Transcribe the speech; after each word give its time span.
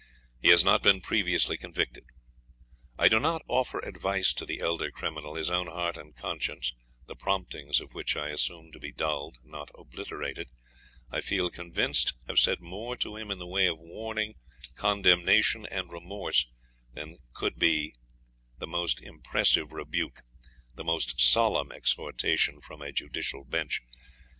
He 0.41 0.47
has 0.49 0.63
not 0.65 0.81
been 0.81 0.99
previously 0.99 1.57
convicted. 1.57 2.05
I 2.97 3.07
do 3.07 3.19
not 3.19 3.43
offer 3.47 3.77
advice 3.85 4.33
to 4.33 4.47
the 4.47 4.59
elder 4.59 4.89
criminal; 4.89 5.35
his 5.35 5.51
own 5.51 5.67
heart 5.67 5.95
and 5.95 6.15
conscience, 6.15 6.73
the 7.05 7.13
promptings 7.15 7.79
of 7.79 7.93
which 7.93 8.15
I 8.15 8.29
assume 8.29 8.71
to 8.71 8.79
be 8.79 8.91
dulled, 8.91 9.37
not 9.43 9.69
obliterated, 9.77 10.49
I 11.11 11.21
feel 11.21 11.51
convinced, 11.51 12.13
have 12.25 12.39
said 12.39 12.61
more 12.61 12.97
to 12.97 13.15
him 13.15 13.29
in 13.29 13.37
the 13.37 13.45
way 13.45 13.67
of 13.67 13.77
warning, 13.77 14.33
condemnation, 14.73 15.67
and 15.69 15.91
remorse 15.91 16.47
than 16.91 17.19
could 17.35 17.59
the 17.59 17.93
most 18.61 18.99
impressive 19.03 19.71
rebuke, 19.71 20.23
the 20.73 20.83
most 20.83 21.21
solemn 21.21 21.71
exhortation 21.71 22.59
from 22.59 22.81
a 22.81 22.91
judicial 22.91 23.43
bench. 23.43 23.83